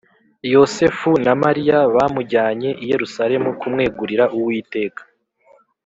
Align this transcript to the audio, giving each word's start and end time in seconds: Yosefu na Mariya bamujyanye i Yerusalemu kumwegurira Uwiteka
Yosefu 0.53 1.09
na 1.25 1.33
Mariya 1.43 1.77
bamujyanye 1.95 2.69
i 2.83 2.85
Yerusalemu 2.91 3.49
kumwegurira 3.59 4.23
Uwiteka 4.35 5.01